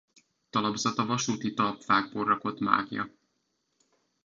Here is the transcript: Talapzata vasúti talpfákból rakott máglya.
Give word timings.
Talapzata 0.49 1.05
vasúti 1.05 1.53
talpfákból 1.53 2.25
rakott 2.25 2.59
máglya. 2.59 3.09